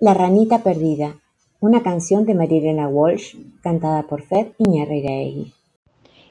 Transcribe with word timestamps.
La 0.00 0.12
ranita 0.12 0.62
perdida, 0.64 1.20
una 1.60 1.82
canción 1.82 2.26
de 2.26 2.34
Marilena 2.34 2.88
Walsh 2.88 3.36
cantada 3.62 4.02
por 4.02 4.22
Fer 4.22 4.52
Iñárritu. 4.58 5.52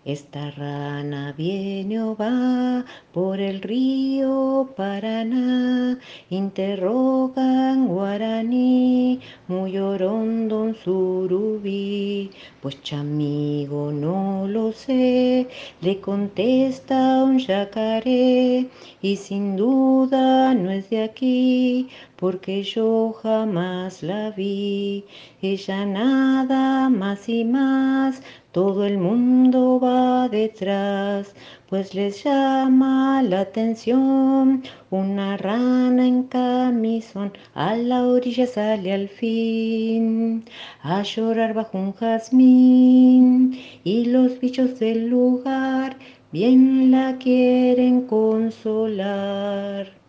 Esta 0.06 0.52
rana 0.52 1.34
viene 1.38 2.02
o 2.04 2.14
va 2.14 2.84
por 3.14 3.40
el 3.40 3.62
río 3.62 4.68
Paraná, 4.76 5.98
interroga 6.30 7.72
en 7.72 7.88
guaraní, 7.88 9.22
muy 9.48 9.78
orondo 9.78 10.64
un 10.64 10.76
surubí, 10.76 12.32
pues 12.62 12.82
chamigo 12.84 13.94
no 13.94 14.46
lo 14.46 14.74
sé, 14.74 15.48
le 15.80 16.02
contesta 16.02 17.24
un 17.24 17.40
yacaré, 17.40 18.68
y 19.02 19.16
sin 19.16 19.56
duda 19.56 20.54
no 20.54 20.70
es 20.70 20.90
de 20.90 21.04
aquí, 21.04 21.88
porque 22.18 22.64
yo 22.64 23.14
jamás 23.24 24.04
la 24.04 24.32
vi, 24.32 25.06
ella 25.42 25.86
nada 25.86 26.90
más 26.90 27.30
y 27.30 27.46
más, 27.46 28.22
todo 28.54 28.86
el 28.86 29.00
mundo 29.00 29.80
va 29.80 30.30
detrás, 30.30 31.34
pues 31.68 31.96
les 31.96 32.24
llama 32.24 33.24
la 33.24 33.42
atención 33.42 34.64
una 34.92 35.38
rana 35.38 36.06
en 36.08 36.24
camisón, 36.24 37.34
a 37.56 37.76
la 37.76 38.04
orilla 38.04 38.46
sale 38.46 38.94
al 38.94 39.10
fin 39.10 40.46
a 40.84 41.02
llorar 41.02 41.56
bajo 41.56 41.80
un 41.80 41.94
jazmín 41.94 43.60
y 43.84 44.06
los 44.06 44.40
bichos 44.40 44.80
del 44.80 45.08
lugar 45.08 45.98
bien 46.32 46.92
la 46.92 47.18
quieren 47.18 48.06
consolar. 48.08 50.03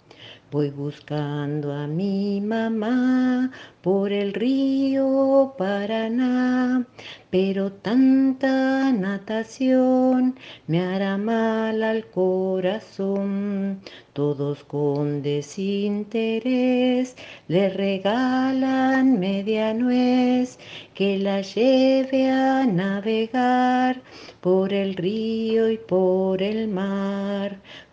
Voy 0.55 0.71
buscando 0.71 1.73
a 1.73 1.89
mi 1.89 2.41
mamá 2.41 3.51
por 3.83 4.13
el 4.13 4.33
río 4.33 5.53
Paraná, 5.59 6.87
pero 7.29 7.73
tanta 7.73 8.93
natación 8.93 10.37
me 10.69 10.79
hará 10.79 11.19
mal 11.19 11.83
al 11.83 12.07
corazón. 12.07 13.81
Todos 14.13 14.63
con 14.63 15.23
desinterés 15.23 17.17
le 17.49 17.69
regalan 17.71 19.19
media 19.19 19.75
nuez 19.75 20.61
que 20.95 21.19
la 21.19 21.41
lleve 21.41 22.31
a 22.31 22.65
navegar 22.65 24.01
por 24.41 24.73
el 24.73 24.95
río 24.95 25.69
y 25.69 25.79
por 25.79 26.41
el 26.41 26.69
mar. 26.69 27.04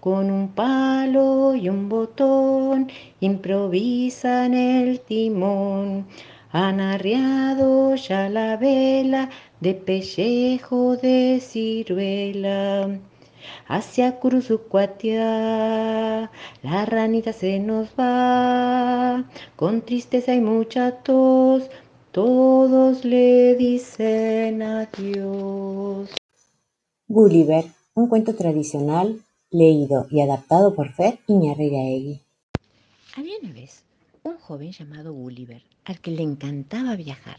Con 0.01 0.31
un 0.31 0.47
palo 0.47 1.53
y 1.53 1.69
un 1.69 1.87
botón 1.87 2.87
improvisan 3.19 4.55
el 4.55 4.99
timón. 5.01 6.07
Han 6.51 6.81
arriado 6.81 7.93
ya 7.93 8.27
la 8.27 8.57
vela 8.57 9.29
de 9.59 9.75
pellejo 9.75 10.97
de 10.97 11.39
ciruela. 11.39 12.99
Hacia 13.67 14.19
Curuzucuatia, 14.19 16.31
la 16.63 16.85
ranita 16.87 17.31
se 17.31 17.59
nos 17.59 17.89
va, 17.89 19.23
con 19.55 19.81
tristeza 19.81 20.33
y 20.33 20.41
mucha 20.41 21.03
tos, 21.03 21.69
todos 22.11 23.05
le 23.05 23.55
dicen 23.55 24.63
adiós. 24.63 26.09
Gulliver, 27.07 27.65
un 27.93 28.07
cuento 28.07 28.33
tradicional 28.33 29.21
leído 29.51 30.07
y 30.09 30.21
adaptado 30.21 30.73
por 30.73 30.93
Fer 30.93 31.19
Iñárritu. 31.27 32.21
Había 33.17 33.33
una 33.43 33.51
vez 33.51 33.83
un 34.23 34.37
joven 34.37 34.71
llamado 34.71 35.13
Gulliver, 35.13 35.63
al 35.83 35.99
que 35.99 36.11
le 36.11 36.23
encantaba 36.23 36.95
viajar. 36.95 37.37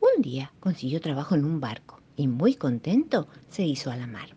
Un 0.00 0.22
día 0.22 0.52
consiguió 0.58 1.00
trabajo 1.00 1.36
en 1.36 1.44
un 1.44 1.60
barco 1.60 2.00
y 2.16 2.26
muy 2.26 2.56
contento 2.56 3.28
se 3.48 3.64
hizo 3.64 3.92
a 3.92 3.96
la 3.96 4.08
mar. 4.08 4.30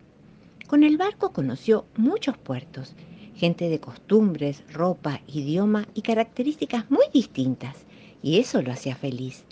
Con 0.68 0.84
el 0.84 0.98
barco 0.98 1.34
conoció 1.34 1.86
muchos 1.98 2.38
puertos, 2.38 2.94
gente 3.36 3.70
de 3.70 3.80
costumbres, 3.80 4.64
ropa, 4.72 5.22
idioma 5.26 5.88
y 5.96 6.04
características 6.04 6.92
muy 6.92 7.06
distintas, 7.12 7.76
y 8.22 8.38
eso 8.38 8.62
lo 8.62 8.72
hacía 8.72 8.96
feliz. 8.96 9.46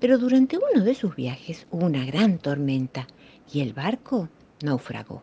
Pero 0.00 0.18
durante 0.18 0.58
uno 0.58 0.82
de 0.84 0.94
sus 0.96 1.14
viajes 1.14 1.68
hubo 1.70 1.86
una 1.86 2.04
gran 2.04 2.38
tormenta 2.38 3.06
y 3.52 3.60
el 3.60 3.74
barco 3.74 4.28
naufragó. 4.60 5.22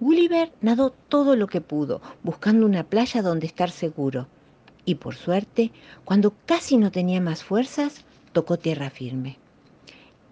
Gulliver 0.00 0.52
nadó 0.60 0.90
todo 1.08 1.34
lo 1.34 1.46
que 1.46 1.60
pudo, 1.60 2.00
buscando 2.22 2.66
una 2.66 2.84
playa 2.84 3.22
donde 3.22 3.46
estar 3.46 3.70
seguro. 3.70 4.28
Y 4.84 4.94
por 4.96 5.16
suerte, 5.16 5.72
cuando 6.04 6.32
casi 6.46 6.76
no 6.76 6.90
tenía 6.90 7.20
más 7.20 7.42
fuerzas, 7.42 8.04
tocó 8.32 8.58
tierra 8.58 8.90
firme. 8.90 9.38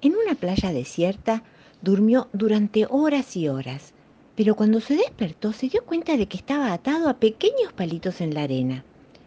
En 0.03 0.15
una 0.15 0.35
playa 0.35 0.73
desierta 0.73 1.43
durmió 1.83 2.29
durante 2.33 2.87
horas 2.89 3.37
y 3.37 3.49
horas, 3.49 3.93
pero 4.37 4.55
cuando 4.55 4.81
se 4.81 4.97
despertó 4.97 5.53
se 5.53 5.69
dio 5.69 5.85
cuenta 5.85 6.17
de 6.17 6.27
que 6.27 6.37
estaba 6.37 6.73
atado 6.73 7.09
a 7.09 7.15
pequeños 7.15 7.73
palitos 7.75 8.21
en 8.21 8.35
la 8.35 8.43
arena. 8.43 8.85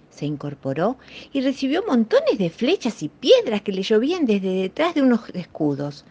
Se 0.10 0.26
incorporó 0.26 0.98
y 1.34 1.42
recibió 1.42 1.84
montones 1.88 2.38
de 2.38 2.50
flechas 2.50 3.04
y 3.04 3.10
piedras 3.10 3.62
que 3.62 3.72
le 3.72 3.84
llovían 3.84 4.26
desde 4.26 4.54
detrás 4.54 4.96
de 4.96 5.02
unos 5.02 5.30
escudos. 5.34 6.06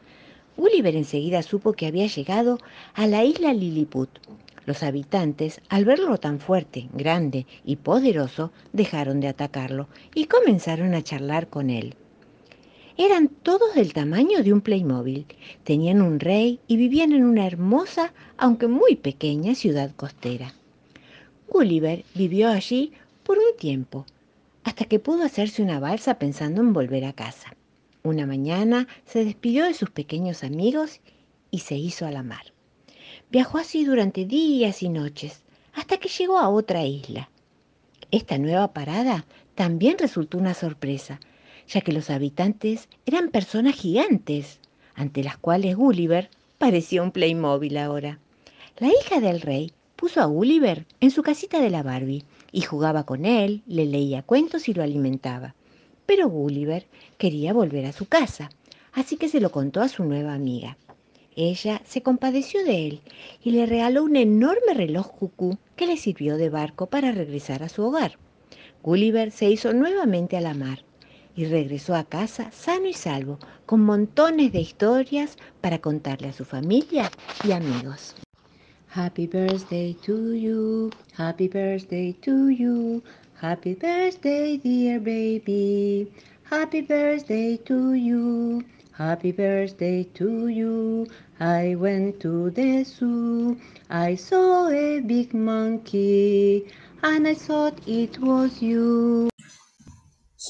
Gulliver 0.59 0.97
enseguida 0.97 1.45
supo 1.45 1.73
que 1.73 1.87
había 1.87 2.09
llegado 2.09 2.59
a 2.95 3.07
la 3.07 3.25
isla 3.25 3.55
Lilliput. 3.55 4.11
Los 4.67 4.83
habitantes, 4.83 5.61
al 5.69 5.85
verlo 5.85 6.19
tan 6.19 6.41
fuerte, 6.41 6.89
grande 6.93 7.47
y 7.65 7.77
poderoso, 7.77 8.51
dejaron 8.73 9.21
de 9.21 9.29
atacarlo 9.29 9.87
y 10.17 10.25
comenzaron 10.25 10.95
a 10.95 11.03
charlar 11.03 11.47
con 11.47 11.71
él. 11.71 11.95
Eran 12.97 13.29
todos 13.29 13.77
del 13.77 13.93
tamaño 13.93 14.43
de 14.43 14.53
un 14.53 14.61
Playmobil. 14.61 15.27
Tenían 15.63 16.03
un 16.03 16.19
rey 16.19 16.59
y 16.67 16.77
vivían 16.77 17.13
en 17.13 17.23
una 17.23 17.47
hermosa, 17.47 18.13
aunque 18.37 18.67
muy 18.67 18.97
pequeña, 18.97 19.55
ciudad 19.55 19.93
costera. 19.95 20.55
Gulliver 21.49 22.05
vivió 22.17 22.49
allí 22.49 22.93
por 23.23 23.39
un 23.39 23.57
tiempo, 23.57 24.07
hasta 24.65 24.87
que 24.87 24.99
pudo 24.99 25.23
hacerse 25.23 25.63
una 25.63 25.79
balsa 25.79 26.19
pensando 26.19 26.61
en 26.61 26.73
volver 26.73 27.05
a 27.05 27.13
casa. 27.13 27.55
Una 28.09 28.25
mañana 28.25 28.89
se 29.05 29.23
despidió 29.23 29.67
de 29.67 29.75
sus 29.75 29.91
pequeños 29.91 30.43
amigos 30.43 31.03
y 31.51 31.59
se 31.59 31.77
hizo 31.77 32.07
a 32.07 32.11
la 32.11 32.23
mar. 32.23 32.55
Viajó 33.31 33.59
así 33.59 33.85
durante 33.85 34.25
días 34.25 34.83
y 34.83 34.89
noches, 34.89 35.43
hasta 35.75 35.99
que 35.99 36.09
llegó 36.09 36.39
a 36.39 36.49
otra 36.49 36.87
isla. 36.87 37.29
Esta 38.11 38.39
nueva 38.39 38.73
parada 38.73 39.27
también 39.55 39.99
resultó 39.99 40.39
una 40.39 40.55
sorpresa, 40.55 41.21
ya 41.69 41.83
que 41.83 41.93
los 41.93 42.09
habitantes 42.09 42.89
eran 43.05 43.29
personas 43.29 43.75
gigantes, 43.75 44.59
ante 44.95 45.23
las 45.23 45.37
cuales 45.37 45.77
Gulliver 45.77 46.31
parecía 46.57 47.03
un 47.03 47.13
Playmobil 47.13 47.77
ahora. 47.77 48.21
La 48.79 48.89
hija 48.89 49.21
del 49.21 49.43
rey 49.43 49.75
puso 49.97 50.23
a 50.23 50.25
Gulliver 50.25 50.87
en 51.01 51.11
su 51.11 51.23
casita 51.23 51.61
de 51.61 51.69
la 51.69 51.83
Barbie 51.83 52.25
y 52.53 52.63
jugaba 52.63 53.05
con 53.05 53.27
él, 53.27 53.63
le 53.67 53.85
leía 53.85 54.23
cuentos 54.23 54.67
y 54.71 54.73
lo 54.73 54.83
alimentaba. 54.83 55.55
Pero 56.09 56.31
Gulliver 56.31 56.87
quería 57.19 57.53
volver 57.53 57.85
a 57.85 57.93
su 57.93 58.07
casa, 58.07 58.49
así 58.95 59.19
que 59.19 59.29
se 59.29 59.43
lo 59.43 59.51
contó 59.51 59.83
a 59.83 59.89
su 59.89 60.05
nueva 60.05 60.33
amiga. 60.33 60.79
Ella 61.37 61.83
se 61.85 62.01
compadeció 62.01 62.65
de 62.65 62.87
él 62.87 63.01
y 63.45 63.51
le 63.51 63.67
regaló 63.67 64.05
un 64.05 64.17
enorme 64.17 64.73
reloj 64.73 65.07
cucú 65.11 65.59
que 65.77 65.87
le 65.87 65.99
sirvió 65.99 66.39
de 66.39 66.49
barco 66.49 66.87
para 66.87 67.13
regresar 67.13 67.63
a 67.63 67.69
su 67.69 67.83
hogar. 67.83 68.19
Gulliver 68.83 69.31
se 69.31 69.51
hizo 69.51 69.75
nuevamente 69.75 70.39
a 70.39 70.41
la 70.41 70.55
mar 70.55 70.83
y 71.37 71.45
regresó 71.45 71.95
a 71.95 72.05
casa 72.05 72.51
sano 72.53 72.87
y 72.87 72.95
salvo, 72.95 73.39
con 73.67 73.83
montones 73.83 74.51
de 74.51 74.61
historias 74.61 75.37
para 75.61 75.79
contarle 75.79 76.29
a 76.29 76.33
su 76.33 76.47
familia 76.47 77.11
y 77.45 77.53
amigos. 77.53 78.15
Happy 78.95 79.27
birthday 79.27 79.93
to 79.93 80.33
you, 80.33 80.89
happy 81.19 81.49
birthday 81.49 82.15
to 82.15 82.49
you, 82.49 83.03
happy 83.41 83.75
birthday 83.75 84.57
dear 84.57 84.99
baby, 84.99 86.11
happy 86.51 86.81
birthday 86.81 87.57
to 87.57 87.95
you, 87.95 88.65
happy 88.93 89.31
birthday 89.31 90.03
to 90.03 90.49
you. 90.49 91.07
I 91.39 91.77
went 91.77 92.19
to 92.21 92.51
the 92.51 92.83
zoo, 92.83 93.57
I 93.89 94.17
saw 94.17 94.69
a 94.69 95.01
big 95.01 95.35
monkey, 95.35 96.67
and 97.05 97.29
I 97.29 97.35
thought 97.35 97.79
it 97.87 98.19
was 98.19 98.61
you. 98.61 99.31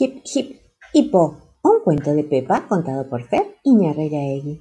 Hip 0.00 0.22
Hip 0.34 0.62
Hippo, 0.94 1.36
un 1.62 1.80
cuento 1.84 2.14
de 2.14 2.24
Pepa 2.24 2.66
contado 2.66 3.06
por 3.10 3.22
Fer 3.28 3.58
Iñárritu. 3.64 4.60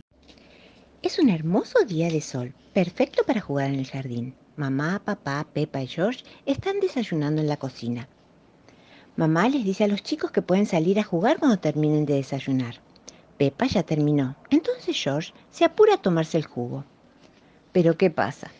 Es 1.01 1.17
un 1.19 1.29
hermoso 1.29 1.85
día 1.85 2.09
de 2.09 2.19
sol, 2.19 2.53
perfecto 2.73 3.23
para 3.25 3.39
jugar 3.39 3.69
en 3.69 3.79
el 3.79 3.87
jardín. 3.87 4.35
Mamá, 4.57 5.01
papá, 5.05 5.47
Pepa 5.53 5.81
y 5.81 5.87
George 5.87 6.25
están 6.45 6.81
desayunando 6.81 7.41
en 7.41 7.47
la 7.47 7.57
cocina. 7.57 8.09
Mamá 9.17 9.49
les 9.49 9.65
dice 9.65 9.83
a 9.83 9.87
los 9.87 10.03
chicos 10.03 10.29
que 10.29 10.43
pueden 10.43 10.67
salir 10.67 10.99
a 10.99 11.03
jugar 11.03 11.39
cuando 11.39 11.57
terminen 11.57 12.05
de 12.05 12.13
desayunar. 12.13 12.75
Pepa 13.39 13.65
ya 13.65 13.81
terminó, 13.81 14.35
entonces 14.51 14.95
George 14.95 15.33
se 15.49 15.65
apura 15.65 15.95
a 15.95 16.01
tomarse 16.01 16.37
el 16.37 16.45
jugo. 16.45 16.85
Pero 17.71 17.97
¿qué 17.97 18.11
pasa? 18.11 18.51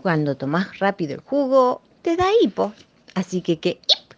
Cuando 0.00 0.36
tomas 0.36 0.78
rápido 0.78 1.14
el 1.14 1.20
jugo, 1.20 1.82
te 2.02 2.14
da 2.14 2.28
hipo. 2.40 2.72
Así 3.16 3.42
que, 3.42 3.58
¿qué? 3.58 3.80
¡Hip! 3.88 4.14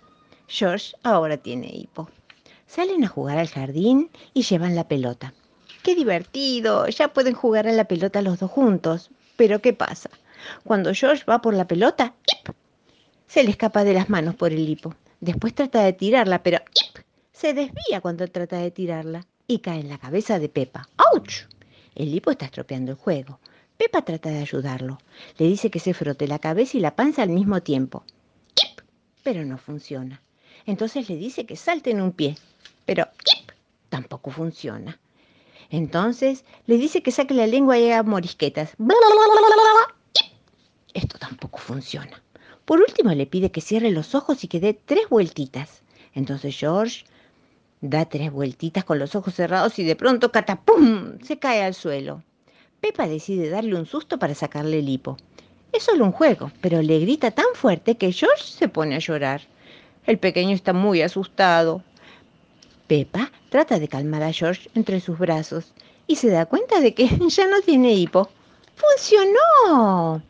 George 0.46 0.94
ahora 1.02 1.38
tiene 1.38 1.68
hipo. 1.68 2.10
Salen 2.66 3.02
a 3.04 3.08
jugar 3.08 3.38
al 3.38 3.48
jardín 3.48 4.10
y 4.34 4.42
llevan 4.42 4.74
la 4.74 4.88
pelota. 4.88 5.32
¡Qué 5.82 5.94
divertido! 5.94 6.86
Ya 6.88 7.14
pueden 7.14 7.32
jugar 7.32 7.66
a 7.66 7.72
la 7.72 7.84
pelota 7.84 8.20
los 8.20 8.38
dos 8.38 8.50
juntos. 8.50 9.10
Pero 9.36 9.62
¿qué 9.62 9.72
pasa? 9.72 10.10
Cuando 10.64 10.92
George 10.92 11.24
va 11.24 11.40
por 11.40 11.54
la 11.54 11.66
pelota, 11.66 12.14
¡ip! 12.30 12.54
se 13.26 13.42
le 13.42 13.50
escapa 13.50 13.84
de 13.84 13.94
las 13.94 14.10
manos 14.10 14.34
por 14.34 14.52
el 14.52 14.68
hipo. 14.68 14.94
Después 15.22 15.54
trata 15.54 15.84
de 15.84 15.92
tirarla, 15.92 16.42
pero 16.42 16.58
¡ip! 16.58 17.04
se 17.30 17.54
desvía 17.54 18.00
cuando 18.00 18.26
trata 18.26 18.58
de 18.58 18.72
tirarla 18.72 19.24
y 19.46 19.60
cae 19.60 19.78
en 19.78 19.88
la 19.88 19.98
cabeza 19.98 20.40
de 20.40 20.48
Pepa. 20.48 20.88
¡Auch! 20.96 21.46
El 21.94 22.12
hipo 22.12 22.32
está 22.32 22.46
estropeando 22.46 22.90
el 22.90 22.98
juego. 22.98 23.38
Pepa 23.76 24.02
trata 24.02 24.30
de 24.30 24.40
ayudarlo. 24.40 24.98
Le 25.38 25.46
dice 25.46 25.70
que 25.70 25.78
se 25.78 25.94
frote 25.94 26.26
la 26.26 26.40
cabeza 26.40 26.76
y 26.76 26.80
la 26.80 26.96
panza 26.96 27.22
al 27.22 27.28
mismo 27.28 27.62
tiempo. 27.62 28.02
¡Ip! 28.64 28.80
Pero 29.22 29.44
no 29.44 29.58
funciona. 29.58 30.20
Entonces 30.66 31.08
le 31.08 31.14
dice 31.14 31.46
que 31.46 31.54
salte 31.54 31.92
en 31.92 32.00
un 32.00 32.10
pie. 32.10 32.36
Pero 32.84 33.06
¡ip! 33.38 33.52
tampoco 33.90 34.32
funciona. 34.32 34.98
Entonces 35.70 36.44
le 36.66 36.78
dice 36.78 37.04
que 37.04 37.12
saque 37.12 37.34
la 37.34 37.46
lengua 37.46 37.78
y 37.78 37.92
haga 37.92 38.02
morisquetas. 38.02 38.74
Esto 40.94 41.16
tampoco 41.18 41.58
funciona. 41.58 42.21
Por 42.64 42.80
último 42.80 43.12
le 43.12 43.26
pide 43.26 43.50
que 43.50 43.60
cierre 43.60 43.90
los 43.90 44.14
ojos 44.14 44.44
y 44.44 44.48
que 44.48 44.60
dé 44.60 44.74
tres 44.74 45.08
vueltitas. 45.08 45.82
Entonces 46.14 46.56
George 46.56 47.04
da 47.80 48.04
tres 48.04 48.30
vueltitas 48.30 48.84
con 48.84 48.98
los 48.98 49.16
ojos 49.16 49.34
cerrados 49.34 49.78
y 49.78 49.84
de 49.84 49.96
pronto 49.96 50.30
catapum 50.30 51.18
se 51.22 51.38
cae 51.38 51.62
al 51.62 51.74
suelo. 51.74 52.22
Pepa 52.80 53.08
decide 53.08 53.50
darle 53.50 53.74
un 53.74 53.86
susto 53.86 54.18
para 54.18 54.34
sacarle 54.34 54.78
el 54.78 54.88
hipo. 54.88 55.16
Es 55.72 55.84
solo 55.84 56.04
un 56.04 56.12
juego, 56.12 56.52
pero 56.60 56.82
le 56.82 57.00
grita 57.00 57.30
tan 57.30 57.46
fuerte 57.54 57.96
que 57.96 58.12
George 58.12 58.44
se 58.44 58.68
pone 58.68 58.94
a 58.94 59.00
llorar. 59.00 59.42
El 60.06 60.18
pequeño 60.18 60.54
está 60.54 60.72
muy 60.72 61.02
asustado. 61.02 61.82
Pepa 62.86 63.32
trata 63.50 63.78
de 63.78 63.88
calmar 63.88 64.22
a 64.22 64.32
George 64.32 64.68
entre 64.74 65.00
sus 65.00 65.18
brazos 65.18 65.72
y 66.06 66.16
se 66.16 66.28
da 66.28 66.46
cuenta 66.46 66.80
de 66.80 66.94
que 66.94 67.08
ya 67.28 67.48
no 67.48 67.60
tiene 67.62 67.94
hipo. 67.94 68.28
¡Funcionó! 68.74 70.22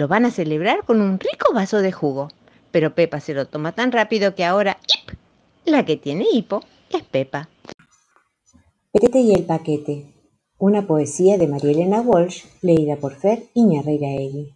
Lo 0.00 0.08
van 0.08 0.24
a 0.24 0.30
celebrar 0.30 0.86
con 0.86 1.02
un 1.02 1.20
rico 1.20 1.52
vaso 1.52 1.82
de 1.82 1.92
jugo. 1.92 2.28
Pero 2.70 2.94
Pepa 2.94 3.20
se 3.20 3.34
lo 3.34 3.48
toma 3.48 3.72
tan 3.72 3.92
rápido 3.92 4.34
que 4.34 4.46
ahora, 4.46 4.78
¡ip! 4.88 5.14
La 5.66 5.84
que 5.84 5.98
tiene 5.98 6.24
hipo 6.32 6.62
es 6.88 7.02
Pepa. 7.02 7.50
Petete 8.92 9.20
y 9.20 9.34
el 9.34 9.44
paquete. 9.44 10.06
Una 10.56 10.86
poesía 10.86 11.36
de 11.36 11.48
María 11.48 11.72
Elena 11.72 12.00
Walsh, 12.00 12.46
leída 12.62 12.96
por 12.96 13.14
Fer 13.14 13.50
Iñarreiraegui. 13.52 14.54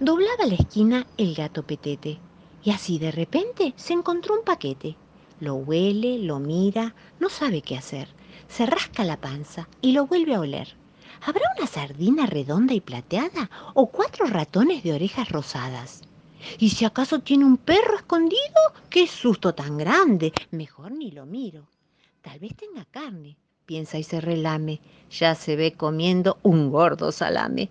Doblaba 0.00 0.46
la 0.46 0.56
esquina 0.56 1.06
el 1.16 1.36
gato 1.36 1.62
Petete 1.62 2.18
y 2.64 2.72
así 2.72 2.98
de 2.98 3.12
repente 3.12 3.72
se 3.76 3.92
encontró 3.92 4.34
un 4.34 4.42
paquete. 4.44 4.96
Lo 5.38 5.54
huele, 5.54 6.18
lo 6.18 6.40
mira, 6.40 6.96
no 7.20 7.28
sabe 7.28 7.62
qué 7.62 7.76
hacer. 7.76 8.08
Se 8.48 8.66
rasca 8.66 9.04
la 9.04 9.20
panza 9.20 9.68
y 9.80 9.92
lo 9.92 10.08
vuelve 10.08 10.34
a 10.34 10.40
oler. 10.40 10.74
¿Habrá 11.22 11.42
una 11.56 11.66
sardina 11.66 12.26
redonda 12.26 12.74
y 12.74 12.80
plateada 12.80 13.50
o 13.74 13.86
cuatro 13.86 14.26
ratones 14.26 14.82
de 14.82 14.92
orejas 14.92 15.28
rosadas? 15.30 16.02
¿Y 16.58 16.70
si 16.70 16.84
acaso 16.84 17.20
tiene 17.20 17.44
un 17.44 17.56
perro 17.56 17.96
escondido? 17.96 18.40
¡Qué 18.90 19.06
susto 19.06 19.54
tan 19.54 19.76
grande! 19.78 20.32
Mejor 20.50 20.92
ni 20.92 21.10
lo 21.10 21.26
miro. 21.26 21.66
Tal 22.22 22.38
vez 22.38 22.54
tenga 22.56 22.84
carne, 22.84 23.36
piensa 23.66 23.98
y 23.98 24.02
se 24.02 24.20
relame. 24.20 24.80
Ya 25.10 25.34
se 25.34 25.56
ve 25.56 25.72
comiendo 25.72 26.38
un 26.42 26.70
gordo 26.70 27.12
salame. 27.12 27.70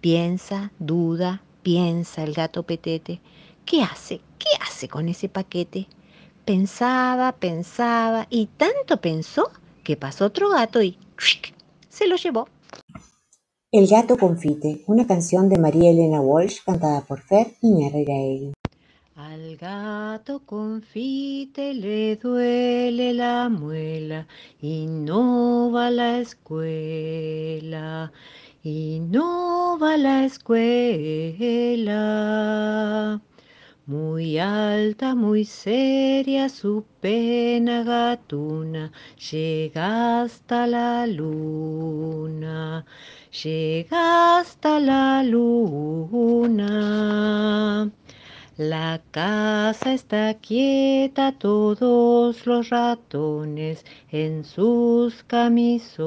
Piensa, 0.00 0.72
duda, 0.78 1.42
piensa 1.62 2.22
el 2.24 2.34
gato 2.34 2.64
petete. 2.64 3.20
¿Qué 3.64 3.82
hace? 3.82 4.20
¿Qué 4.38 4.48
hace 4.60 4.88
con 4.88 5.08
ese 5.08 5.28
paquete? 5.28 5.86
Pensaba, 6.44 7.32
pensaba 7.32 8.26
y 8.28 8.46
tanto 8.46 9.00
pensó 9.00 9.50
que 9.84 9.96
pasó 9.96 10.26
otro 10.26 10.48
gato 10.50 10.82
y 10.82 10.98
se 11.88 12.08
lo 12.08 12.16
llevó. 12.16 12.48
El 13.74 13.86
gato 13.86 14.18
confite, 14.18 14.82
una 14.86 15.06
canción 15.06 15.48
de 15.48 15.56
María 15.58 15.92
Elena 15.92 16.20
Walsh 16.20 16.58
cantada 16.62 17.00
por 17.06 17.22
Fer 17.22 17.54
Iñarreiraegui. 17.62 18.52
Al 19.16 19.56
gato 19.56 20.40
confite 20.44 21.72
le 21.72 22.16
duele 22.16 23.14
la 23.14 23.48
muela 23.48 24.26
y 24.60 24.84
no 24.84 25.70
va 25.72 25.86
a 25.86 25.90
la 25.90 26.18
escuela, 26.18 28.12
y 28.62 29.00
no 29.00 29.78
va 29.80 29.94
a 29.94 29.96
la 29.96 30.26
escuela. 30.26 31.72
Muy 33.86 34.38
alta, 34.38 35.14
muy 35.16 35.44
seria 35.44 36.48
su 36.48 36.84
pena 37.00 37.82
gatuna, 37.82 38.92
llega 39.32 40.22
hasta 40.22 40.68
la 40.68 41.04
luna, 41.08 42.86
llega 43.42 44.38
hasta 44.38 44.78
la 44.78 45.24
luna. 45.24 46.60
La 48.56 49.02
casa 49.10 49.94
está 49.94 50.34
quieta, 50.34 51.32
todos 51.32 52.46
los 52.46 52.70
ratones 52.70 53.84
en 54.12 54.44
sus 54.44 55.24
camisones, 55.24 56.04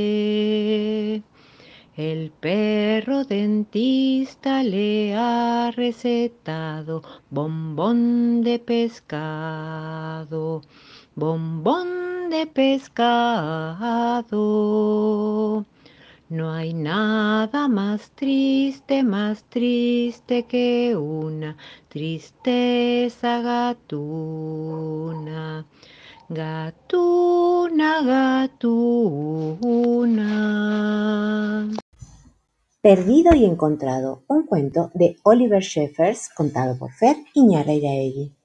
El 1.97 2.29
perro 2.29 3.23
dentista 3.23 4.61
le 4.61 5.15
ha 5.15 5.71
recetado 5.75 7.01
bombón 7.31 8.43
de 8.43 8.59
pescado, 8.59 10.61
bombón 11.15 12.29
de 12.29 12.45
pescado. 12.45 13.09
No 16.29 16.51
hay 16.51 16.75
nada 16.75 17.67
más 17.67 18.11
triste, 18.11 19.01
más 19.01 19.43
triste 19.45 20.43
que 20.43 20.95
una 20.95 21.57
tristeza 21.87 23.41
gatuna. 23.41 24.85
Gatuna, 26.29 28.03
gatuna. 28.03 28.91
Perdido 32.79 33.33
y 33.33 33.45
encontrado, 33.45 34.21
un 34.27 34.43
cuento 34.45 34.91
de 34.93 35.17
Oliver 35.23 35.63
Sheffers 35.63 36.29
contado 36.29 36.77
por 36.77 36.91
Fer 36.91 37.15
Iñarreiraegui. 37.33 38.35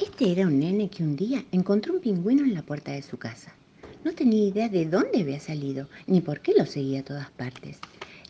Este 0.00 0.32
era 0.32 0.48
un 0.48 0.58
nene 0.58 0.90
que 0.90 1.04
un 1.04 1.14
día 1.14 1.44
encontró 1.52 1.94
un 1.94 2.00
pingüino 2.00 2.42
en 2.42 2.54
la 2.54 2.62
puerta 2.62 2.90
de 2.90 3.02
su 3.02 3.18
casa. 3.18 3.54
No 4.02 4.12
tenía 4.14 4.48
idea 4.48 4.68
de 4.68 4.86
dónde 4.86 5.20
había 5.20 5.40
salido, 5.40 5.88
ni 6.06 6.22
por 6.22 6.40
qué 6.40 6.54
lo 6.56 6.64
seguía 6.64 7.00
a 7.00 7.04
todas 7.04 7.30
partes. 7.30 7.78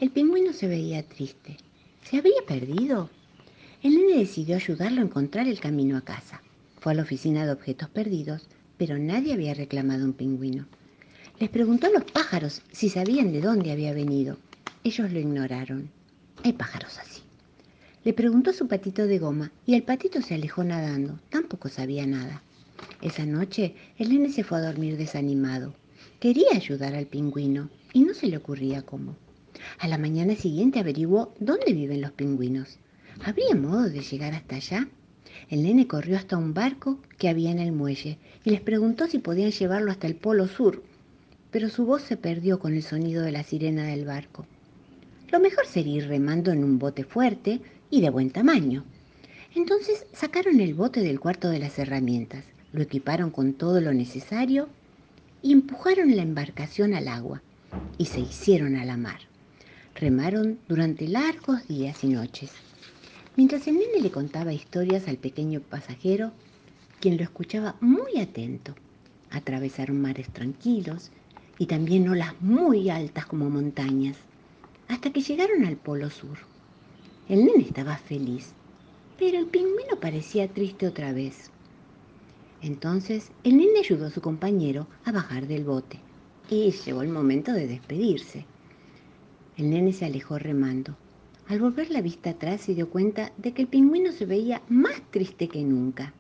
El 0.00 0.10
pingüino 0.10 0.52
se 0.52 0.66
veía 0.66 1.02
triste. 1.04 1.58
¿Se 2.02 2.18
había 2.18 2.42
perdido? 2.46 3.08
El 3.82 3.94
nene 3.94 4.18
decidió 4.18 4.56
ayudarlo 4.56 5.00
a 5.00 5.04
encontrar 5.04 5.46
el 5.46 5.60
camino 5.60 5.96
a 5.96 6.00
casa. 6.00 6.42
Fue 6.80 6.92
a 6.92 6.96
la 6.96 7.02
oficina 7.02 7.46
de 7.46 7.52
objetos 7.52 7.88
perdidos, 7.88 8.48
pero 8.78 8.98
nadie 8.98 9.32
había 9.32 9.54
reclamado 9.54 10.04
un 10.04 10.12
pingüino. 10.12 10.66
Les 11.38 11.48
preguntó 11.48 11.86
a 11.86 11.90
los 11.90 12.04
pájaros 12.04 12.62
si 12.72 12.88
sabían 12.88 13.32
de 13.32 13.40
dónde 13.40 13.70
había 13.70 13.92
venido. 13.92 14.38
Ellos 14.82 15.12
lo 15.12 15.20
ignoraron. 15.20 15.90
Hay 16.42 16.52
pájaros 16.52 16.98
así. 16.98 17.22
Le 18.02 18.12
preguntó 18.12 18.50
a 18.50 18.54
su 18.54 18.66
patito 18.66 19.06
de 19.06 19.18
goma 19.18 19.52
y 19.66 19.74
el 19.74 19.82
patito 19.84 20.20
se 20.20 20.34
alejó 20.34 20.64
nadando. 20.64 21.20
Tampoco 21.28 21.68
sabía 21.68 22.06
nada. 22.06 22.42
Esa 23.02 23.24
noche 23.24 23.74
el 23.98 24.10
nene 24.10 24.30
se 24.30 24.44
fue 24.44 24.58
a 24.58 24.62
dormir 24.62 24.96
desanimado. 24.96 25.74
Quería 26.18 26.50
ayudar 26.52 26.94
al 26.94 27.06
pingüino 27.06 27.70
y 27.92 28.04
no 28.04 28.14
se 28.14 28.26
le 28.26 28.36
ocurría 28.36 28.82
cómo. 28.82 29.16
A 29.78 29.88
la 29.88 29.98
mañana 29.98 30.36
siguiente 30.36 30.78
averiguó 30.78 31.34
dónde 31.40 31.72
viven 31.72 32.00
los 32.00 32.12
pingüinos. 32.12 32.78
¿Habría 33.24 33.54
modo 33.54 33.88
de 33.88 34.00
llegar 34.00 34.34
hasta 34.34 34.56
allá? 34.56 34.88
El 35.48 35.62
nene 35.62 35.86
corrió 35.86 36.16
hasta 36.16 36.36
un 36.36 36.54
barco 36.54 36.98
que 37.18 37.28
había 37.28 37.50
en 37.50 37.58
el 37.58 37.72
muelle 37.72 38.18
y 38.44 38.50
les 38.50 38.60
preguntó 38.60 39.06
si 39.06 39.18
podían 39.18 39.50
llevarlo 39.50 39.90
hasta 39.90 40.06
el 40.06 40.14
polo 40.14 40.46
sur, 40.46 40.82
pero 41.50 41.68
su 41.68 41.84
voz 41.84 42.02
se 42.02 42.16
perdió 42.16 42.58
con 42.58 42.74
el 42.74 42.82
sonido 42.82 43.22
de 43.22 43.32
la 43.32 43.42
sirena 43.42 43.84
del 43.84 44.04
barco. 44.04 44.46
Lo 45.30 45.40
mejor 45.40 45.66
sería 45.66 45.96
ir 45.96 46.08
remando 46.08 46.52
en 46.52 46.64
un 46.64 46.78
bote 46.78 47.04
fuerte 47.04 47.60
y 47.90 48.00
de 48.00 48.10
buen 48.10 48.30
tamaño. 48.30 48.84
Entonces 49.54 50.06
sacaron 50.12 50.60
el 50.60 50.74
bote 50.74 51.00
del 51.00 51.18
cuarto 51.18 51.48
de 51.48 51.58
las 51.58 51.78
herramientas, 51.78 52.44
lo 52.72 52.82
equiparon 52.82 53.30
con 53.30 53.54
todo 53.54 53.80
lo 53.80 53.92
necesario 53.92 54.68
y 55.42 55.52
empujaron 55.52 56.14
la 56.16 56.22
embarcación 56.22 56.94
al 56.94 57.08
agua 57.08 57.42
y 57.98 58.06
se 58.06 58.20
hicieron 58.20 58.76
a 58.76 58.84
la 58.84 58.96
mar. 58.96 59.20
Remaron 59.94 60.58
durante 60.68 61.08
largos 61.08 61.66
días 61.68 62.04
y 62.04 62.08
noches. 62.08 62.52
mientras 63.36 63.66
el 63.68 63.74
nene 63.78 64.00
le 64.00 64.10
contaba 64.10 64.52
historias 64.52 65.08
al 65.08 65.16
pequeño 65.16 65.60
pasajero, 65.60 66.32
quien 67.00 67.16
lo 67.16 67.22
escuchaba 67.22 67.76
muy 67.80 68.18
atento. 68.20 68.74
Atravesaron 69.30 70.00
mares 70.00 70.28
tranquilos 70.30 71.10
y 71.58 71.66
también 71.66 72.08
olas 72.08 72.34
muy 72.40 72.90
altas 72.90 73.26
como 73.26 73.48
montañas, 73.48 74.16
hasta 74.88 75.10
que 75.12 75.22
llegaron 75.22 75.64
al 75.64 75.76
Polo 75.76 76.10
Sur. 76.10 76.38
El 77.28 77.44
nene 77.46 77.64
estaba 77.64 77.96
feliz, 77.96 78.52
pero 79.18 79.38
el 79.38 79.46
pingüino 79.46 80.00
parecía 80.00 80.48
triste 80.48 80.86
otra 80.86 81.12
vez. 81.12 81.50
Entonces 82.62 83.30
el 83.42 83.56
nene 83.56 83.80
ayudó 83.80 84.06
a 84.06 84.10
su 84.10 84.20
compañero 84.20 84.86
a 85.04 85.12
bajar 85.12 85.46
del 85.46 85.64
bote 85.64 85.98
y 86.50 86.70
llegó 86.70 87.02
el 87.02 87.08
momento 87.08 87.52
de 87.52 87.66
despedirse. 87.66 88.44
El 89.56 89.70
nene 89.70 89.92
se 89.92 90.04
alejó 90.04 90.38
remando. 90.38 90.96
Al 91.48 91.60
volver 91.60 91.90
la 91.90 92.02
vista 92.02 92.30
atrás 92.30 92.60
se 92.60 92.74
dio 92.74 92.90
cuenta 92.90 93.32
de 93.36 93.52
que 93.52 93.62
el 93.62 93.68
pingüino 93.68 94.12
se 94.12 94.26
veía 94.26 94.62
más 94.68 95.00
triste 95.10 95.48
que 95.48 95.64
nunca. 95.64 96.12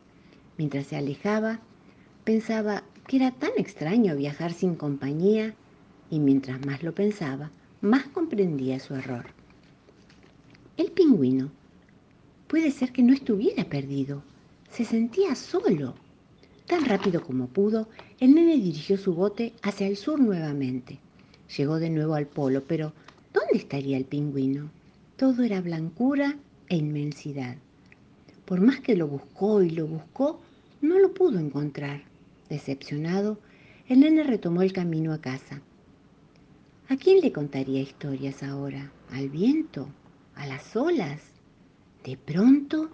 Mientras 0.56 0.86
se 0.86 0.96
alejaba, 0.96 1.60
pensaba 2.24 2.84
que 3.06 3.16
era 3.16 3.30
tan 3.32 3.50
extraño 3.56 4.16
viajar 4.16 4.52
sin 4.52 4.74
compañía 4.74 5.54
y 6.10 6.18
mientras 6.18 6.64
más 6.66 6.82
lo 6.82 6.94
pensaba, 6.94 7.50
más 7.80 8.06
comprendía 8.08 8.78
su 8.78 8.94
error. 8.94 9.26
El 10.76 10.90
pingüino 10.92 11.50
puede 12.46 12.70
ser 12.70 12.92
que 12.92 13.02
no 13.02 13.12
estuviera 13.12 13.64
perdido, 13.64 14.22
se 14.70 14.84
sentía 14.84 15.34
solo. 15.34 15.94
Tan 16.70 16.84
rápido 16.84 17.20
como 17.20 17.48
pudo, 17.48 17.88
el 18.20 18.32
nene 18.32 18.54
dirigió 18.54 18.96
su 18.96 19.12
bote 19.12 19.54
hacia 19.60 19.88
el 19.88 19.96
sur 19.96 20.20
nuevamente. 20.20 21.00
Llegó 21.56 21.80
de 21.80 21.90
nuevo 21.90 22.14
al 22.14 22.28
polo, 22.28 22.62
pero 22.62 22.92
¿dónde 23.32 23.58
estaría 23.58 23.96
el 23.96 24.04
pingüino? 24.04 24.70
Todo 25.16 25.42
era 25.42 25.60
blancura 25.60 26.38
e 26.68 26.76
inmensidad. 26.76 27.56
Por 28.44 28.60
más 28.60 28.78
que 28.78 28.94
lo 28.94 29.08
buscó 29.08 29.64
y 29.64 29.70
lo 29.70 29.88
buscó, 29.88 30.40
no 30.80 31.00
lo 31.00 31.12
pudo 31.12 31.40
encontrar. 31.40 32.04
Decepcionado, 32.48 33.40
el 33.88 33.98
nene 33.98 34.22
retomó 34.22 34.62
el 34.62 34.72
camino 34.72 35.12
a 35.12 35.20
casa. 35.20 35.62
¿A 36.88 36.96
quién 36.96 37.20
le 37.20 37.32
contaría 37.32 37.80
historias 37.80 38.44
ahora? 38.44 38.92
¿Al 39.10 39.28
viento? 39.28 39.88
¿A 40.36 40.46
las 40.46 40.76
olas? 40.76 41.20
De 42.04 42.16
pronto, 42.16 42.90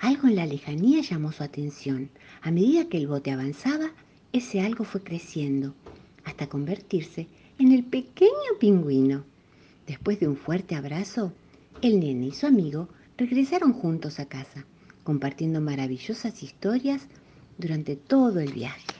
algo 0.00 0.28
en 0.28 0.36
la 0.36 0.46
lejanía 0.46 1.02
llamó 1.02 1.32
su 1.32 1.42
atención. 1.42 2.10
A 2.42 2.50
medida 2.50 2.88
que 2.88 2.98
el 2.98 3.06
bote 3.06 3.30
avanzaba, 3.30 3.92
ese 4.32 4.60
algo 4.60 4.84
fue 4.84 5.02
creciendo 5.02 5.74
hasta 6.24 6.48
convertirse 6.48 7.28
en 7.58 7.72
el 7.72 7.84
pequeño 7.84 8.58
pingüino. 8.60 9.24
Después 9.86 10.20
de 10.20 10.28
un 10.28 10.36
fuerte 10.36 10.74
abrazo, 10.74 11.32
el 11.82 12.00
nene 12.00 12.26
y 12.26 12.32
su 12.32 12.46
amigo 12.46 12.88
regresaron 13.16 13.72
juntos 13.72 14.18
a 14.18 14.26
casa, 14.26 14.66
compartiendo 15.04 15.60
maravillosas 15.60 16.42
historias 16.42 17.06
durante 17.58 17.96
todo 17.96 18.40
el 18.40 18.52
viaje. 18.52 18.95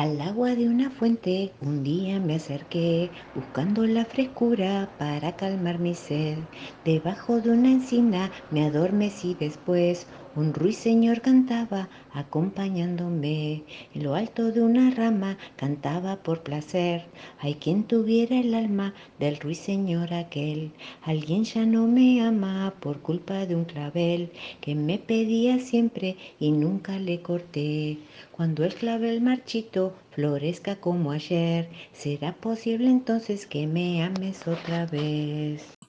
Al 0.00 0.18
agua 0.22 0.54
de 0.56 0.66
una 0.66 0.90
fuente 0.90 1.56
un 1.60 1.82
día 1.82 2.20
me 2.20 2.36
acerqué 2.36 3.12
buscando 3.34 3.86
la 3.86 4.06
frescura 4.06 4.94
para 4.96 5.36
calmar 5.36 5.78
mi 5.78 5.94
sed. 5.94 6.48
Debajo 6.84 7.42
de 7.42 7.50
una 7.50 7.70
encina 7.70 8.32
me 8.48 8.64
adormecí 8.64 9.34
después. 9.34 10.08
Un 10.36 10.54
ruiseñor 10.54 11.22
cantaba 11.22 11.88
acompañándome. 12.12 13.64
En 13.92 14.04
lo 14.04 14.14
alto 14.14 14.52
de 14.52 14.62
una 14.62 14.92
rama 14.92 15.36
cantaba 15.56 16.22
por 16.22 16.44
placer. 16.44 17.02
Hay 17.40 17.56
quien 17.56 17.82
tuviera 17.82 18.38
el 18.38 18.54
alma 18.54 18.94
del 19.18 19.40
ruiseñor 19.40 20.14
aquel. 20.14 20.70
Alguien 21.02 21.42
ya 21.42 21.66
no 21.66 21.88
me 21.88 22.22
ama 22.22 22.72
por 22.78 23.00
culpa 23.00 23.44
de 23.44 23.56
un 23.56 23.64
clavel 23.64 24.30
que 24.60 24.76
me 24.76 24.98
pedía 24.98 25.58
siempre 25.58 26.16
y 26.38 26.52
nunca 26.52 26.96
le 27.00 27.22
corté. 27.22 27.98
Cuando 28.30 28.64
el 28.64 28.74
clavel 28.74 29.20
marchito 29.20 29.96
florezca 30.12 30.76
como 30.76 31.10
ayer, 31.10 31.68
¿será 31.92 32.34
posible 32.36 32.88
entonces 32.88 33.46
que 33.46 33.66
me 33.66 34.04
ames 34.04 34.46
otra 34.46 34.86
vez? 34.86 35.79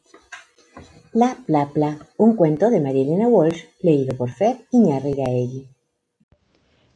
La 1.14 1.36
Plapla, 1.46 2.08
un 2.16 2.38
cuento 2.38 2.70
de 2.70 2.80
Marilena 2.80 3.28
Walsh, 3.28 3.66
leído 3.82 4.16
por 4.16 4.32
Fer 4.32 4.66
Iñárritu. 4.72 5.68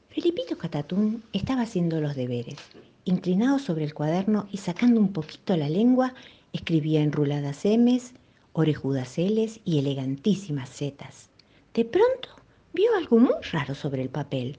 Felipito 0.07 0.57
Catatún 0.57 1.21
estaba 1.33 1.63
haciendo 1.63 1.99
los 1.99 2.15
deberes. 2.15 2.55
Inclinado 3.03 3.59
sobre 3.59 3.83
el 3.83 3.93
cuaderno 3.93 4.47
y 4.53 4.59
sacando 4.59 5.01
un 5.01 5.11
poquito 5.11 5.57
la 5.57 5.67
lengua, 5.67 6.13
escribía 6.53 7.01
enruladas 7.01 7.65
M's, 7.65 8.13
orejudas 8.53 9.17
L's 9.17 9.59
y 9.65 9.79
elegantísimas 9.79 10.69
Z's. 10.69 11.29
De 11.73 11.83
pronto 11.83 12.29
vio 12.71 12.95
algo 12.97 13.17
muy 13.17 13.35
raro 13.51 13.75
sobre 13.75 14.01
el 14.01 14.09
papel. 14.09 14.57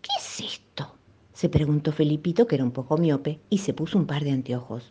¿Qué 0.00 0.10
es 0.18 0.40
esto? 0.40 0.94
se 1.34 1.50
preguntó 1.50 1.92
Felipito, 1.92 2.46
que 2.46 2.54
era 2.54 2.64
un 2.64 2.70
poco 2.70 2.96
miope, 2.96 3.40
y 3.50 3.58
se 3.58 3.74
puso 3.74 3.98
un 3.98 4.06
par 4.06 4.24
de 4.24 4.30
anteojos. 4.30 4.90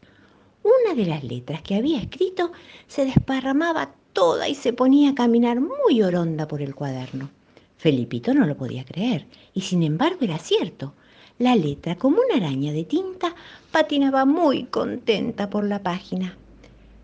Una 0.90 1.04
de 1.04 1.06
las 1.08 1.24
letras 1.24 1.62
que 1.62 1.76
había 1.76 2.00
escrito 2.00 2.52
se 2.88 3.06
desparramaba 3.06 3.92
toda 4.12 4.50
y 4.50 4.56
se 4.56 4.74
ponía 4.74 5.12
a 5.12 5.14
caminar 5.14 5.62
muy 5.62 6.02
oronda 6.02 6.48
por 6.48 6.64
el 6.64 6.74
cuaderno. 6.74 7.30
Felipito 7.78 8.34
no 8.34 8.48
lo 8.48 8.58
podía 8.58 8.84
creer, 8.84 9.28
y 9.54 9.62
sin 9.62 9.84
embargo 9.84 10.18
era 10.22 10.40
cierto. 10.40 10.94
La 11.38 11.56
letra, 11.56 11.96
como 11.96 12.18
una 12.22 12.44
araña 12.44 12.74
de 12.74 12.86
tinta, 12.86 13.36
patinaba 13.72 14.26
muy 14.26 14.64
contenta 14.64 15.52
por 15.52 15.64
la 15.64 15.84
página. 15.84 16.36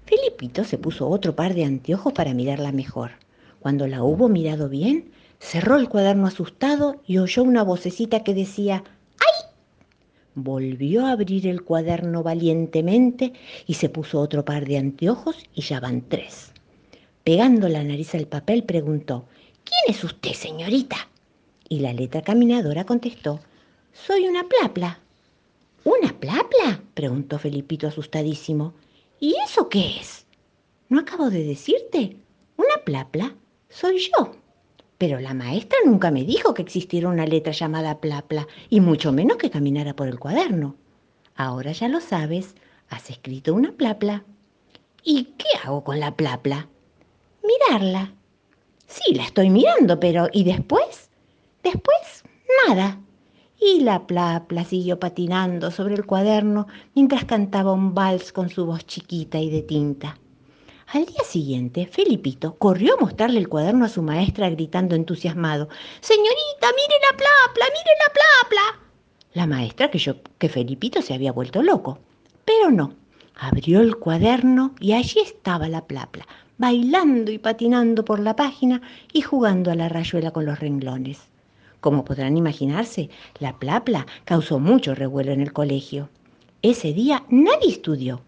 Felipito 0.07 0.63
se 0.63 0.79
puso 0.79 1.07
otro 1.07 1.35
par 1.35 1.53
de 1.53 1.65
anteojos 1.65 2.11
para 2.11 2.33
mirarla 2.33 2.71
mejor. 2.71 3.11
Cuando 3.59 3.85
la 3.85 4.01
hubo 4.01 4.29
mirado 4.29 4.67
bien, 4.67 5.11
cerró 5.37 5.75
el 5.75 5.89
cuaderno 5.89 6.25
asustado 6.25 7.03
y 7.05 7.19
oyó 7.19 7.43
una 7.43 7.61
vocecita 7.61 8.23
que 8.23 8.33
decía. 8.33 8.83
Volvió 10.35 11.05
a 11.05 11.11
abrir 11.13 11.47
el 11.47 11.63
cuaderno 11.63 12.21
valientemente 12.21 13.31
y 13.65 13.75
se 13.75 13.87
puso 13.87 14.19
otro 14.19 14.43
par 14.43 14.65
de 14.65 14.77
anteojos 14.77 15.37
y 15.53 15.61
ya 15.61 15.79
van 15.79 16.01
tres. 16.01 16.51
Pegando 17.23 17.69
la 17.69 17.83
nariz 17.83 18.13
al 18.15 18.27
papel, 18.27 18.65
preguntó 18.65 19.25
¿Quién 19.63 19.95
es 19.95 20.03
usted, 20.03 20.33
señorita? 20.33 20.97
Y 21.69 21.79
la 21.79 21.93
letra 21.93 22.21
caminadora 22.21 22.83
contestó, 22.83 23.39
soy 23.93 24.27
una 24.27 24.43
plapla. 24.47 24.99
¿Una 25.85 26.13
plapla? 26.19 26.81
preguntó 26.93 27.39
Felipito 27.39 27.87
asustadísimo. 27.87 28.73
¿Y 29.21 29.35
eso 29.45 29.69
qué 29.69 29.99
es? 30.01 30.25
¿No 30.89 30.99
acabo 30.99 31.29
de 31.29 31.45
decirte? 31.45 32.17
Una 32.57 32.83
plapla 32.83 33.33
soy 33.69 33.99
yo. 33.99 34.35
Pero 34.97 35.19
la 35.19 35.33
maestra 35.33 35.77
nunca 35.85 36.09
me 36.11 36.23
dijo 36.23 36.53
que 36.53 36.61
existiera 36.61 37.09
una 37.09 37.25
letra 37.25 37.51
llamada 37.51 37.99
plapla, 37.99 38.47
y 38.69 38.79
mucho 38.79 39.11
menos 39.11 39.37
que 39.37 39.49
caminara 39.49 39.95
por 39.95 40.07
el 40.07 40.19
cuaderno. 40.19 40.75
Ahora 41.35 41.73
ya 41.73 41.89
lo 41.89 41.99
sabes, 41.99 42.55
has 42.89 43.09
escrito 43.09 43.53
una 43.53 43.73
plapla. 43.73 44.23
¿Y 45.03 45.25
qué 45.37 45.47
hago 45.63 45.83
con 45.83 45.99
la 45.99 46.15
plapla? 46.15 46.67
Mirarla. 47.43 48.13
Sí, 48.87 49.13
la 49.13 49.23
estoy 49.23 49.49
mirando, 49.49 49.99
pero 49.99 50.29
¿y 50.31 50.43
después? 50.43 51.09
Después, 51.63 52.23
nada. 52.67 52.99
Y 53.59 53.81
la 53.81 54.07
plapla 54.07 54.63
siguió 54.63 54.99
patinando 54.99 55.71
sobre 55.71 55.95
el 55.95 56.05
cuaderno 56.05 56.67
mientras 56.93 57.25
cantaba 57.25 57.73
un 57.73 57.93
vals 57.93 58.31
con 58.31 58.49
su 58.49 58.65
voz 58.65 58.85
chiquita 58.85 59.39
y 59.39 59.49
de 59.49 59.61
tinta. 59.61 60.17
Al 60.87 61.05
día 61.05 61.23
siguiente, 61.23 61.87
Felipito 61.87 62.55
corrió 62.55 62.93
a 62.93 63.01
mostrarle 63.01 63.39
el 63.39 63.49
cuaderno 63.49 63.85
a 63.85 63.89
su 63.89 64.03
maestra 64.03 64.49
gritando 64.49 64.95
entusiasmado, 64.95 65.67
Señorita, 65.99 66.67
mire 66.75 66.99
la 67.11 67.17
plapla, 67.17 67.65
mire 67.65 67.91
la 68.05 68.13
plapla. 68.13 68.85
La 69.33 69.47
maestra 69.47 69.89
creyó 69.89 70.17
que 70.37 70.47
Felipito 70.47 71.01
se 71.01 71.13
había 71.13 71.31
vuelto 71.31 71.63
loco, 71.63 71.99
pero 72.45 72.69
no. 72.71 72.93
Abrió 73.35 73.81
el 73.81 73.97
cuaderno 73.97 74.75
y 74.79 74.93
allí 74.93 75.19
estaba 75.19 75.67
la 75.67 75.85
plapla, 75.85 76.27
bailando 76.57 77.31
y 77.31 77.39
patinando 77.39 78.05
por 78.05 78.19
la 78.19 78.35
página 78.35 78.81
y 79.11 79.21
jugando 79.21 79.71
a 79.71 79.75
la 79.75 79.89
rayuela 79.89 80.31
con 80.31 80.45
los 80.45 80.59
renglones. 80.59 81.19
Como 81.81 82.05
podrán 82.05 82.37
imaginarse, 82.37 83.09
la 83.39 83.59
plapla 83.59 84.05
causó 84.23 84.59
mucho 84.59 84.95
revuelo 84.95 85.31
en 85.33 85.41
el 85.41 85.51
colegio. 85.51 86.09
Ese 86.61 86.93
día 86.93 87.25
nadie 87.29 87.71
estudió. 87.71 88.21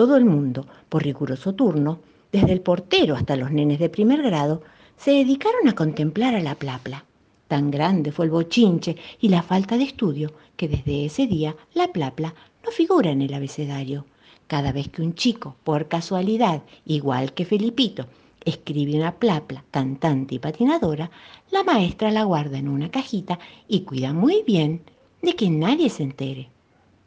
Todo 0.00 0.16
el 0.16 0.24
mundo, 0.24 0.66
por 0.88 1.02
riguroso 1.02 1.54
turno, 1.54 2.00
desde 2.32 2.52
el 2.52 2.62
portero 2.62 3.14
hasta 3.14 3.36
los 3.36 3.50
nenes 3.50 3.78
de 3.78 3.90
primer 3.90 4.22
grado, 4.22 4.62
se 4.96 5.10
dedicaron 5.10 5.68
a 5.68 5.74
contemplar 5.74 6.34
a 6.34 6.40
la 6.40 6.54
plapla. 6.54 7.04
Tan 7.48 7.70
grande 7.70 8.10
fue 8.10 8.24
el 8.24 8.30
bochinche 8.30 8.96
y 9.20 9.28
la 9.28 9.42
falta 9.42 9.76
de 9.76 9.84
estudio 9.84 10.32
que 10.56 10.68
desde 10.68 11.04
ese 11.04 11.26
día 11.26 11.54
la 11.74 11.88
plapla 11.88 12.34
no 12.64 12.70
figura 12.70 13.10
en 13.10 13.20
el 13.20 13.34
abecedario. 13.34 14.06
Cada 14.46 14.72
vez 14.72 14.88
que 14.88 15.02
un 15.02 15.14
chico, 15.14 15.56
por 15.64 15.86
casualidad, 15.86 16.62
igual 16.86 17.34
que 17.34 17.44
Felipito, 17.44 18.06
escribe 18.42 18.96
una 18.96 19.16
plapla 19.16 19.64
cantante 19.70 20.36
y 20.36 20.38
patinadora, 20.38 21.10
la 21.50 21.62
maestra 21.62 22.10
la 22.10 22.24
guarda 22.24 22.56
en 22.56 22.70
una 22.70 22.90
cajita 22.90 23.38
y 23.68 23.80
cuida 23.82 24.14
muy 24.14 24.44
bien 24.46 24.80
de 25.20 25.36
que 25.36 25.50
nadie 25.50 25.90
se 25.90 26.04
entere. 26.04 26.48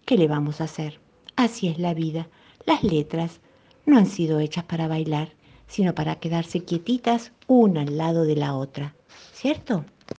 ¿Qué 0.05 0.15
le 0.15 0.27
vamos 0.27 0.61
a 0.61 0.65
hacer? 0.65 0.99
Así 1.35 1.67
es 1.67 1.79
la 1.79 1.95
vida. 1.95 2.27
Las 2.65 2.83
letras 2.83 3.41
no 3.85 3.97
han 3.97 4.05
sido 4.05 4.39
hechas 4.39 4.63
para 4.63 4.87
bailar, 4.87 5.33
sino 5.67 5.93
para 5.93 6.15
quedarse 6.15 6.63
quietitas 6.63 7.31
una 7.47 7.81
al 7.81 7.97
lado 7.97 8.23
de 8.23 8.35
la 8.35 8.55
otra, 8.55 8.95
¿cierto? 9.33 9.85